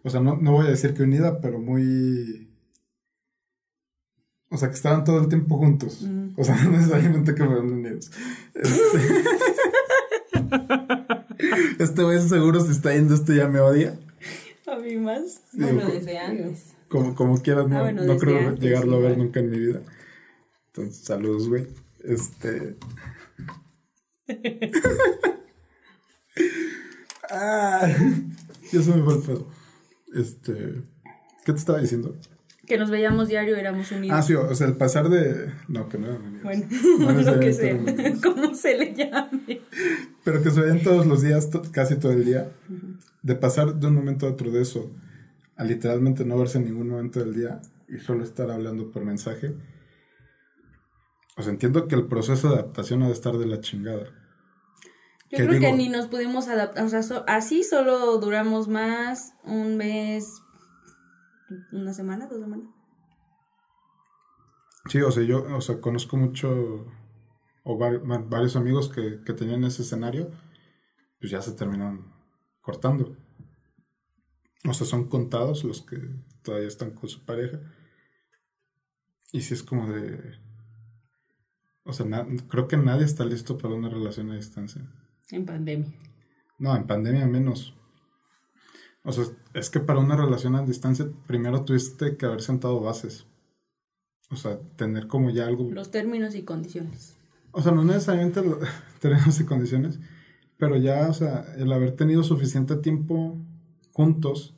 [0.03, 2.51] o sea, no, no voy a decir que unida, pero muy,
[4.53, 6.03] o sea, que estaban todo el tiempo juntos.
[6.03, 6.29] Mm.
[6.37, 8.11] O sea, no necesariamente que fueran unidos.
[8.53, 8.99] Este,
[11.83, 13.99] este güey seguro si está yendo esto ya me odia.
[14.67, 15.41] A mí más.
[15.51, 16.73] Sí, Bueno, co- desde antes.
[16.87, 19.57] Como, como quieras, no, Ah, bueno, no creo antes, llegarlo a ver nunca en mi
[19.57, 19.81] vida.
[20.67, 21.67] Entonces, saludos, güey.
[22.03, 22.77] Este.
[27.31, 27.87] ah,
[28.71, 29.47] ya se me fue el pedo.
[30.13, 30.83] Este.
[31.45, 32.15] ¿Qué te estaba diciendo?
[32.73, 34.17] Que nos veíamos diario, éramos unidos.
[34.17, 35.53] Ah, sí, o sea, el pasar de.
[35.67, 36.43] No, que no eran unidos.
[36.43, 36.65] Bueno,
[36.97, 37.77] No lo que sea,
[38.23, 39.61] como se le llame.
[40.23, 42.51] Pero que se veían todos los días, to- casi todo el día.
[43.21, 44.89] De pasar de un momento a otro de eso
[45.55, 49.53] a literalmente no verse en ningún momento del día y solo estar hablando por mensaje.
[51.37, 54.05] O sea, entiendo que el proceso de adaptación ha de estar de la chingada.
[54.05, 55.77] Yo ¿Qué creo que digo?
[55.77, 60.41] ni nos pudimos adaptar, o sea, so- así solo duramos más un mes,
[61.71, 62.67] una semana, dos semanas.
[64.89, 66.85] Sí, o sea, yo o sea, conozco mucho,
[67.63, 70.29] o varios amigos que, que tenían ese escenario,
[71.19, 72.11] pues ya se terminaron
[72.61, 73.15] cortando.
[74.67, 75.97] O sea, son contados los que
[76.41, 77.59] todavía están con su pareja.
[79.31, 80.37] Y sí es como de...
[81.85, 84.81] O sea, na- creo que nadie está listo para una relación a distancia.
[85.31, 85.91] En pandemia.
[86.59, 87.75] No, en pandemia menos.
[89.03, 93.25] O sea, es que para una relación a distancia primero tuviste que haber sentado bases.
[94.31, 95.69] O sea, tener como ya algo...
[95.71, 97.15] Los términos y condiciones.
[97.51, 98.59] O sea, no necesariamente lo-
[98.99, 99.99] términos y condiciones,
[100.57, 103.37] pero ya, o sea, el haber tenido suficiente tiempo
[103.91, 104.55] juntos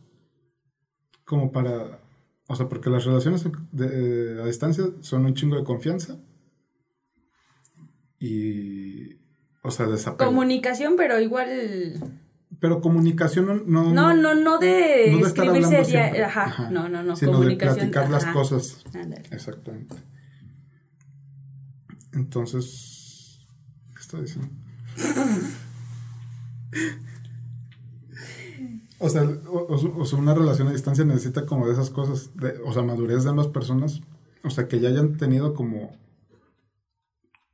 [1.26, 2.00] como para...
[2.48, 6.20] O sea, porque las relaciones de- a distancia son un chingo de confianza
[8.20, 9.16] y...
[9.64, 10.30] O sea, desapego.
[10.30, 11.50] Comunicación, pero igual.
[12.60, 13.92] Pero comunicación no...
[13.94, 16.24] No, No, no, de no de escribirse.
[16.24, 17.16] Ajá, no, no, no.
[17.16, 17.76] Sino de comunicación.
[17.76, 18.34] platicar las ajá.
[18.34, 18.84] cosas.
[18.94, 19.24] Ándale.
[19.32, 19.96] Exactamente.
[22.14, 23.46] Entonces,
[23.94, 24.50] ¿qué estoy diciendo?
[28.98, 32.72] O sea, o, sea, una relación a distancia necesita como de esas cosas, de, o
[32.72, 34.02] sea, madurez de ambas personas,
[34.44, 35.98] o sea, que ya hayan tenido como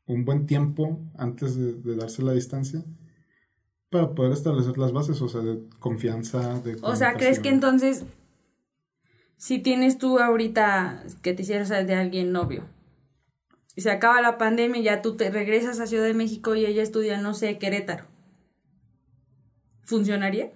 [0.05, 2.83] un buen tiempo antes de, darse la distancia
[3.91, 6.77] para poder establecer las bases, o sea, de confianza, de...
[6.81, 8.05] O sea, ¿crees que entonces,
[9.35, 12.63] si tienes tú ahorita que te hicieras de alguien novio,
[13.75, 16.65] y se acaba la pandemia, y ya tú te regresas a Ciudad de México y
[16.65, 18.05] ella estudia, no sé, Querétaro,
[19.83, 20.53] ¿funcionaría?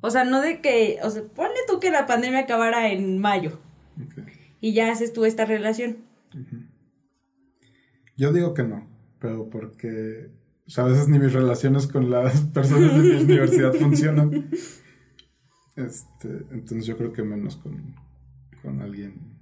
[0.00, 3.60] O sea, no de que, o sea, ponle tú que la pandemia acabara en mayo
[4.60, 5.98] y ya haces tú esta relación.
[8.16, 8.88] Yo digo que no,
[9.20, 10.30] pero porque
[10.66, 14.50] o sea, a veces ni mis relaciones con las personas de mi universidad funcionan.
[15.76, 17.94] Este, entonces yo creo que menos con,
[18.62, 19.36] con alguien.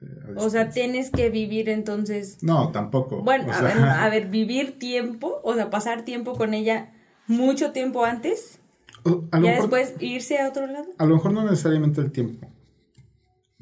[0.00, 2.38] Eh, o sea, tienes que vivir entonces.
[2.42, 3.22] No, tampoco.
[3.22, 6.92] Bueno, a, ver, a ver, vivir tiempo, o sea, pasar tiempo con ella
[7.26, 8.60] mucho tiempo antes
[9.04, 10.86] ya después irse a otro lado.
[10.98, 12.46] A lo mejor no necesariamente el tiempo.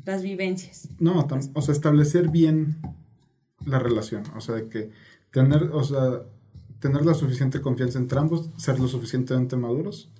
[0.04, 0.88] Las vivencias.
[0.98, 2.78] No, o sea, establecer bien
[3.64, 4.22] la relación.
[4.36, 4.90] O sea, de que
[5.30, 6.22] tener, o sea,
[6.80, 10.10] tener la suficiente confianza entre ambos, ser lo suficientemente maduros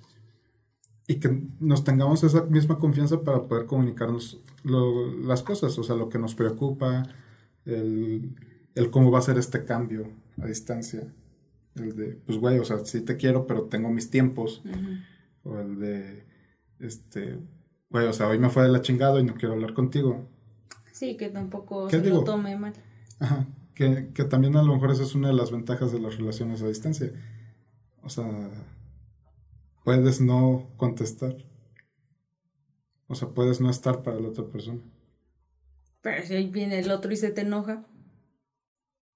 [1.09, 6.07] y que nos tengamos esa misma confianza para poder comunicarnos las cosas, o sea, lo
[6.07, 7.03] que nos preocupa,
[7.65, 8.35] el,
[8.91, 10.07] cómo va a ser este cambio
[10.39, 11.11] a distancia.
[11.73, 14.61] El de, pues, güey, o sea, sí te quiero, pero tengo mis tiempos.
[15.43, 16.25] O el de,
[16.77, 17.39] este,
[17.89, 20.29] güey, o sea, hoy me fue de la chingada y no quiero hablar contigo.
[20.91, 22.73] Sí, que tampoco se lo tome mal.
[23.19, 23.47] Ajá,
[23.79, 26.61] que, que también a lo mejor esa es una de las ventajas de las relaciones
[26.61, 27.13] a distancia.
[28.03, 28.25] O sea,
[29.85, 31.37] puedes no contestar.
[33.07, 34.81] O sea, puedes no estar para la otra persona.
[36.01, 37.87] Pero si ahí viene el otro y se te enoja.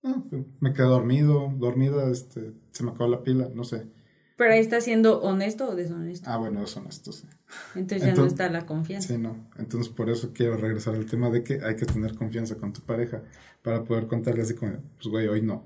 [0.01, 0.23] Ah,
[0.61, 3.91] me quedé dormido, dormida, este, se me acabó la pila, no sé.
[4.35, 6.29] Pero ahí está siendo honesto o deshonesto.
[6.29, 7.27] Ah, bueno, deshonesto, sí.
[7.75, 9.09] Entonces ya no está la confianza.
[9.09, 9.49] Sí, no.
[9.57, 12.81] Entonces por eso quiero regresar al tema de que hay que tener confianza con tu
[12.81, 13.21] pareja
[13.61, 15.63] para poder contarle así como, pues güey, hoy no.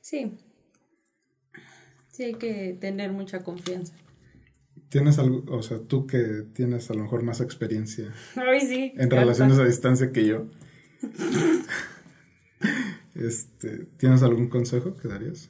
[0.00, 0.36] Sí.
[2.10, 3.94] Sí, hay que tener mucha confianza.
[4.90, 9.10] ¿Tienes algo, o sea, tú que tienes a lo mejor más experiencia Ay, sí, en
[9.10, 10.46] relaciones a distancia que yo?
[13.14, 15.48] Este, ¿Tienes algún consejo que darías?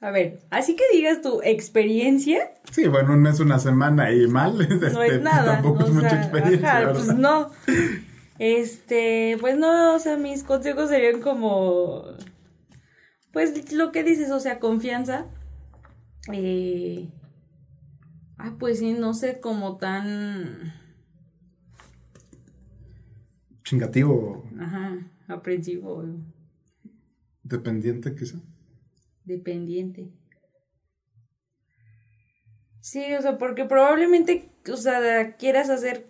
[0.00, 2.52] A ver, así que digas tu experiencia.
[2.70, 4.60] Sí, bueno, un mes, una semana y mal.
[4.70, 5.54] Este, no es nada.
[5.54, 6.90] Tampoco es mucha experiencia.
[6.92, 7.50] pues no.
[8.40, 12.04] Este, pues no, o sea, mis consejos serían como.
[13.32, 15.26] Pues lo que dices, o sea, confianza.
[16.32, 17.08] Eh,
[18.38, 20.74] ah, pues sí, no sé, como tan.
[23.62, 24.44] Chingativo.
[24.58, 26.04] Ajá aprensivo.
[27.42, 28.38] ¿Dependiente quizá?
[29.24, 30.12] Dependiente.
[32.80, 36.06] Sí, o sea, porque probablemente, o sea, quieras hacer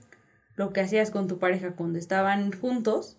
[0.57, 3.19] lo que hacías con tu pareja cuando estaban juntos,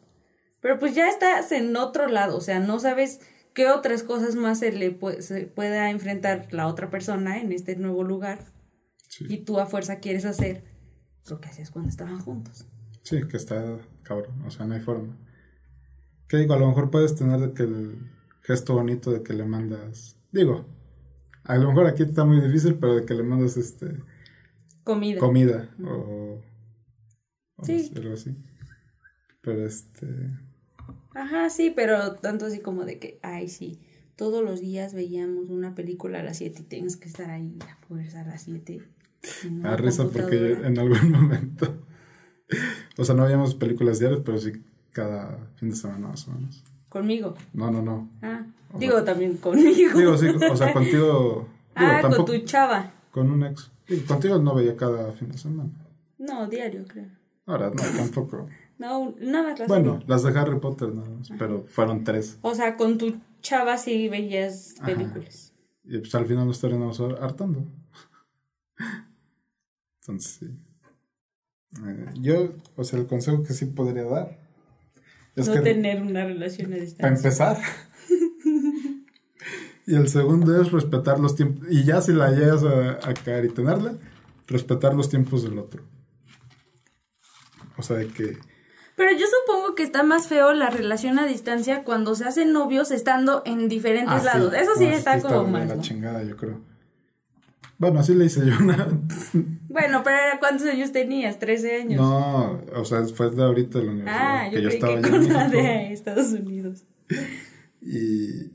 [0.62, 3.22] pero pues ya estás en otro lado, o sea, no sabes
[3.54, 8.40] qué otras cosas más se le pueda enfrentar la otra persona en este nuevo lugar.
[9.22, 10.66] Y tú a fuerza quieres hacer
[11.30, 12.68] lo que hacías cuando estaban juntos.
[13.04, 15.18] Sí, que está cabrón, o sea, no hay forma.
[16.28, 16.54] ¿Qué digo?
[16.56, 18.12] A lo mejor puedes tener que el
[18.46, 20.18] gesto bonito de que le mandas.
[20.32, 20.66] Digo,
[21.44, 24.04] a lo mejor aquí está muy difícil, pero de que le mandas este.
[24.84, 25.20] Comida.
[25.20, 25.70] Comida.
[25.84, 26.42] O.
[27.64, 27.92] sí.
[27.96, 28.36] algo así.
[29.42, 30.08] Pero este.
[31.14, 33.80] Ajá, sí, pero tanto así como de que, ay, sí,
[34.16, 37.78] todos los días veíamos una película a las 7 y tienes que estar ahí a
[37.88, 38.82] fuerza a las 7.
[39.64, 41.84] A risa porque en algún momento.
[42.98, 44.52] o sea, no veíamos películas diarias, pero sí
[44.92, 46.64] cada fin de semana más o menos.
[46.96, 47.36] ¿Conmigo?
[47.52, 48.10] No, no, no.
[48.22, 48.46] Ah,
[48.80, 50.00] digo también conmigo.
[50.00, 51.46] Digo, sí, o sea, contigo.
[51.76, 52.90] ah, con tu chava.
[53.12, 53.70] Con un ex.
[54.08, 55.72] contigo no veía cada fin de semana.
[56.18, 57.10] No, diario, creo.
[57.48, 58.48] Ahora, no, tampoco.
[58.78, 62.40] No, nada más las Bueno, las de Harry Potter nada más, pero fueron tres.
[62.42, 65.54] O sea, con tu chava sí veías películas.
[65.84, 67.66] Y pues al final nos estaríamos hartando.
[70.02, 70.60] Entonces, sí.
[71.86, 74.45] Eh, yo, o sea, el consejo que sí podría dar
[75.36, 77.02] no tener una relación a distancia.
[77.02, 77.58] Para empezar.
[79.88, 81.68] y el segundo es respetar los tiempos.
[81.70, 83.96] Y ya si la llegas a, caer y tenerla,
[84.48, 85.84] respetar los tiempos del otro.
[87.78, 88.38] O sea, de que...
[88.96, 92.92] Pero yo supongo que está más feo la relación a distancia cuando se hacen novios
[92.92, 94.54] estando en diferentes ah, lados.
[94.54, 95.68] Eso sí está como mal.
[95.68, 96.62] la chingada, yo creo.
[97.78, 98.88] Bueno, así le hice yo una.
[99.76, 102.00] Bueno, pero era cuántos años tenías, 13 años.
[102.00, 104.38] No, o sea, fue de ahorita de la universidad.
[104.38, 106.86] Ah, yo, que yo estaba que con la de Estados Unidos.
[107.82, 108.54] Y,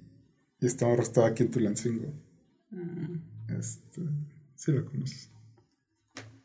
[0.60, 2.10] y estaba, estaba aquí en Tulancingo.
[2.70, 3.16] Mm.
[3.58, 4.00] Este,
[4.56, 5.28] Sí, la conoces.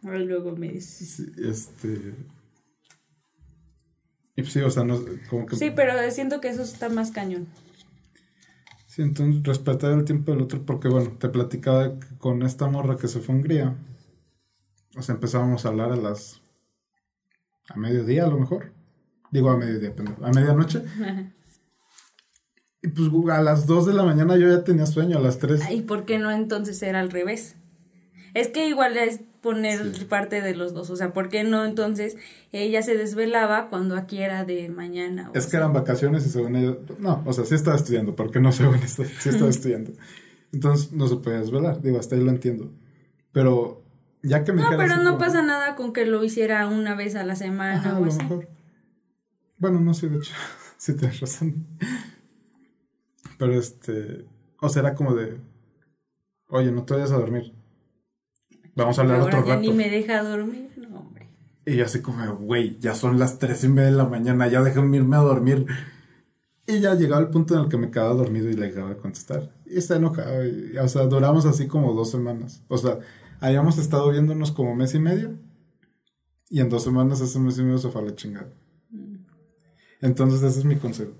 [0.04, 1.10] Ahora luego me dices.
[1.10, 2.14] Sí, este.
[4.36, 5.56] Y pues sí, o sea, no, como que.
[5.56, 7.48] Sí, pero siento que eso está más cañón.
[8.88, 13.08] Sí, entonces respetar el tiempo del otro, porque bueno, te platicaba con esta morra que
[13.08, 13.76] se fue a Hungría.
[14.96, 16.42] O sea, empezábamos a hablar a las.
[17.70, 18.72] a mediodía a lo mejor.
[19.32, 20.84] Digo a mediodía, a medianoche.
[22.82, 25.72] Y pues a las 2 de la mañana yo ya tenía sueño, a las 3.
[25.72, 27.56] ¿Y por qué no entonces era al revés?
[28.36, 30.92] Es que igual es poner parte de los dos.
[30.92, 32.16] O sea, ¿por qué no entonces
[32.52, 35.32] ella se desvelaba cuando aquí era de mañana?
[35.34, 36.76] Es que eran vacaciones y según ella.
[37.00, 39.94] No, o sea, sí estaba estudiando, porque no según esto, sí estaba estudiando.
[40.52, 41.82] Entonces no se podía desvelar.
[41.82, 42.72] Digo, hasta ahí lo entiendo.
[43.32, 43.82] Pero
[44.28, 47.24] ya que me No, pero no pasa nada con que lo hiciera una vez a
[47.24, 48.18] la semana Ajá, o a lo así.
[48.24, 48.48] mejor.
[49.58, 50.34] Bueno, no sé, de hecho,
[50.78, 51.66] sí tienes razón.
[53.38, 54.26] Pero este,
[54.62, 55.40] o sea, era como de,
[56.50, 57.54] oye, no te vayas a dormir.
[58.76, 59.62] Vamos a hablar Ahora otro ya rato.
[59.62, 61.30] ni me deja dormir, no, hombre.
[61.66, 64.62] Y yo así como, güey, ya son las tres y media de la mañana, ya
[64.62, 65.66] déjame irme a dormir.
[66.68, 68.98] Y ya llegaba el punto en el que me quedaba dormido y le dejaba de
[68.98, 69.52] contestar.
[69.66, 70.46] Y está enojado.
[70.46, 72.64] y, o sea, duramos así como dos semanas.
[72.68, 73.00] O sea,
[73.46, 75.38] habíamos estado viéndonos como mes y medio.
[76.50, 78.52] Y en dos semanas ese mes y medio se fue a la chingada.
[80.02, 81.14] Entonces ese es mi consejo.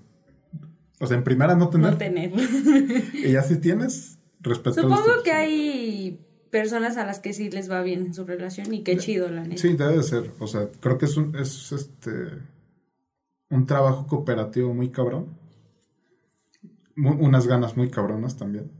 [1.00, 1.92] O sea, en primera no tener.
[1.92, 2.32] No tener.
[3.14, 7.70] Y ya si tienes, respeta los Supongo que hay personas a las que sí les
[7.70, 9.60] va bien en su relación y qué chido, la neta.
[9.60, 10.30] Sí, debe de ser.
[10.38, 12.10] O sea, creo que es un, es este
[13.50, 15.38] un trabajo cooperativo muy cabrón.
[16.94, 18.70] Mu- unas ganas muy cabronas también.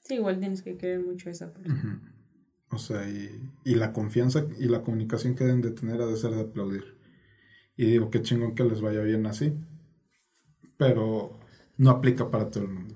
[0.00, 2.12] Sí, igual tienes que querer mucho esa persona.
[2.70, 6.16] O sea, y, y la confianza y la comunicación que deben de tener ha de
[6.16, 6.96] ser de aplaudir.
[7.76, 9.54] Y digo, qué chingón que les vaya bien así.
[10.76, 11.38] Pero
[11.76, 12.94] no aplica para todo el mundo.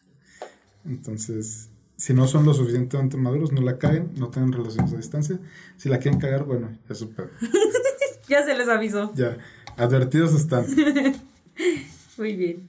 [0.84, 5.38] Entonces, si no son lo suficientemente maduros, no la caguen, no tengan relaciones a distancia.
[5.76, 7.30] Si la quieren cagar, bueno, es su pedo.
[8.28, 9.10] Ya se les avisó.
[9.14, 9.38] Ya,
[9.78, 10.66] advertidos están.
[12.18, 12.68] Muy bien.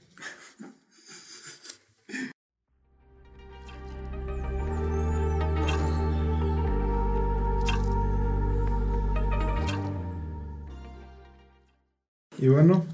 [12.40, 12.84] Y bueno,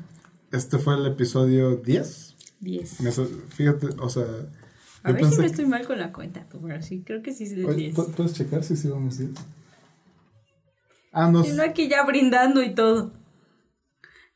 [0.53, 2.35] este fue el episodio 10.
[2.61, 3.01] 10.
[3.01, 4.25] Me so- Fíjate, o sea,
[5.03, 7.55] A ver si no estoy mal con la cuenta, pero sí, creo que sí es
[7.57, 7.97] de Oye, 10.
[7.97, 9.31] ¿pu- ¿Puedes checar si sí vamos 10?
[11.13, 11.45] Ah, no.
[11.45, 13.13] No aquí ya brindando y todo.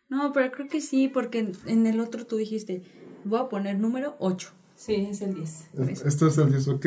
[0.09, 2.83] No, pero creo que sí, porque en, en el otro tú dijiste,
[3.25, 4.51] voy a poner número 8.
[4.77, 5.65] Sí, es el 10.
[5.77, 6.09] por es- eso.
[6.09, 6.87] Esto es el 10, ok.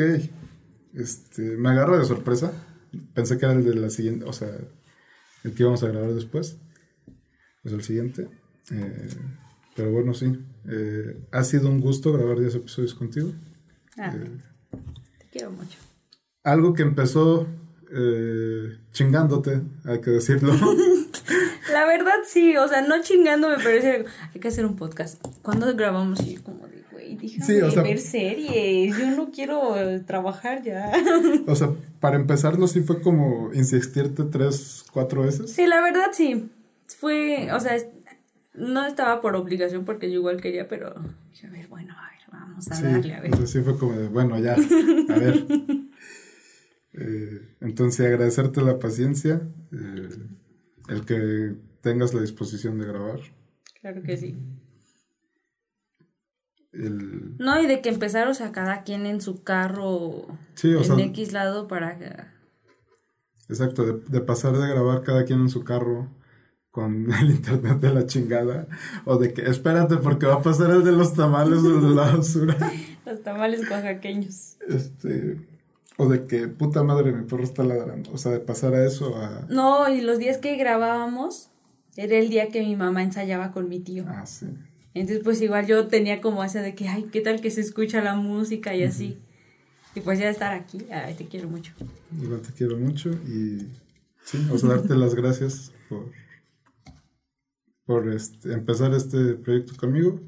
[0.94, 2.52] Este, me agarro de sorpresa.
[3.14, 4.48] Pensé que era el de la siguiente, o sea,
[5.42, 6.56] el que íbamos a grabar después.
[7.64, 8.28] Pues el siguiente.
[8.70, 9.08] Eh,
[9.74, 10.38] pero bueno, sí.
[10.68, 13.32] Eh, ha sido un gusto grabar 10 episodios contigo.
[13.98, 14.30] Ah, Eh,
[15.18, 15.76] te quiero mucho.
[16.44, 17.48] algo que empezó
[18.92, 20.52] chingándote, hay que decirlo.
[21.72, 25.24] La verdad sí, o sea, no chingándome, pero es- hay que hacer un podcast.
[25.42, 26.20] ¿Cuándo grabamos?
[26.20, 29.74] Y yo como de, güey, déjame Sí, o sea- ver series, yo no quiero
[30.06, 30.92] trabajar ya.
[31.46, 35.50] o sea, para empezarlo sí fue como insistirte tres, cuatro veces.
[35.52, 36.50] Sí, la verdad sí.
[36.86, 37.76] Fue, o sea,
[38.54, 40.94] no estaba por obligación porque yo igual quería, pero
[41.30, 43.46] dije, a ver, bueno, a ver, vamos a Sí, darle, a ver.
[43.46, 45.44] sí fue como de, bueno, ya, a ver.
[46.96, 49.42] Eh, entonces, agradecerte la paciencia,
[49.72, 50.08] eh,
[50.88, 53.18] el que tengas la disposición de grabar.
[53.80, 54.36] Claro que sí.
[56.72, 60.78] El, No, y de que empezar, o sea, cada quien en su carro, Sí, o
[60.78, 62.32] en sea- X lado para...
[63.48, 66.08] exacto, de, de pasar de grabar cada quien en su carro
[66.74, 68.66] con el internet de la chingada,
[69.04, 71.94] o de que, espérate, porque va a pasar el de los tamales o el de
[71.94, 72.56] la basura.
[73.06, 74.56] Los tamales oaxaqueños.
[74.66, 75.38] Este,
[75.98, 78.10] o de que, puta madre, mi perro está ladrando.
[78.12, 79.46] O sea, de pasar a eso a...
[79.50, 81.50] No, y los días que grabábamos,
[81.96, 84.04] era el día que mi mamá ensayaba con mi tío.
[84.08, 84.46] Ah, sí.
[84.94, 88.02] Entonces, pues igual yo tenía como esa de que, ay, ¿qué tal que se escucha
[88.02, 89.18] la música y así?
[89.94, 91.72] Y pues ya estar aquí, ay, te quiero mucho.
[92.20, 93.68] Igual te quiero mucho y
[94.24, 96.10] sí, o sea, darte las gracias por,
[97.86, 100.20] por este, empezar este proyecto conmigo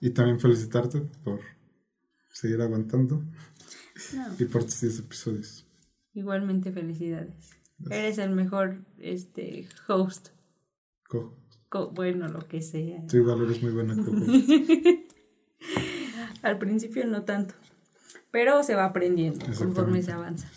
[0.00, 1.40] y también felicitarte por
[2.32, 3.22] seguir aguantando
[4.14, 5.66] No, y por tus 10 episodios.
[6.12, 7.50] igualmente felicidades.
[7.90, 10.28] Eres el mejor este host.
[11.08, 11.36] Co.
[11.68, 13.04] Co- bueno, lo que sea.
[13.08, 14.10] Tú igual eres muy buena co
[16.42, 17.54] Al principio no tanto.
[18.30, 20.48] Pero se va aprendiendo conforme se avanza.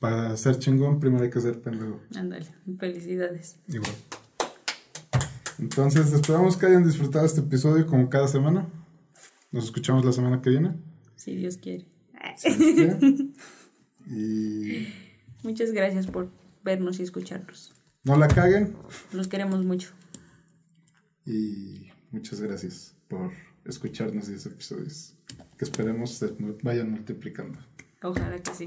[0.00, 2.00] Para ser chingón, primero hay que ser pendejo.
[2.14, 2.46] Ándale,
[2.78, 3.58] felicidades.
[3.68, 3.94] Igual.
[5.58, 8.68] Entonces, esperamos que hayan disfrutado este episodio como cada semana.
[9.50, 10.76] Nos escuchamos la semana que viene.
[11.16, 11.86] Si Dios quiere.
[12.36, 13.30] si Dios quiere.
[14.06, 14.88] Y
[15.42, 16.30] Muchas gracias por
[16.64, 17.74] vernos y escucharnos.
[18.04, 18.76] no la caguen.
[19.12, 19.90] Los queremos mucho.
[21.26, 23.30] Y muchas gracias por
[23.64, 25.14] escucharnos 10 episodios.
[25.58, 27.58] Que esperemos se vayan multiplicando.
[28.02, 28.66] Ojalá que sí.